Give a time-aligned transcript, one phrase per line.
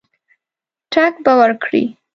[0.93, 1.83] ټګ به ورکړي.